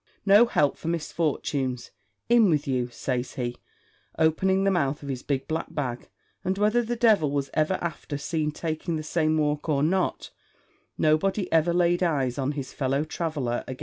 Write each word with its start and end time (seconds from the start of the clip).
No 0.25 0.47
help 0.47 0.77
for 0.77 0.87
misfortunes; 0.87 1.91
in 2.27 2.49
with 2.49 2.67
you," 2.67 2.89
says 2.89 3.35
he, 3.35 3.57
opening 4.17 4.63
the 4.63 4.71
mouth 4.71 5.03
of 5.03 5.09
his 5.09 5.21
big 5.21 5.47
black 5.47 5.71
bag; 5.75 6.09
and 6.43 6.57
whether 6.57 6.81
the 6.81 6.95
devil 6.95 7.29
was 7.29 7.51
ever 7.53 7.75
after 7.75 8.17
seen 8.17 8.49
taking 8.49 8.95
the 8.95 9.03
same 9.03 9.37
walk 9.37 9.69
or 9.69 9.83
not, 9.83 10.31
nobody 10.97 11.51
ever 11.53 11.71
laid 11.71 12.01
eyes 12.01 12.39
on 12.39 12.53
his 12.53 12.73
fellow 12.73 13.03
traveller 13.03 13.63
again. 13.67 13.77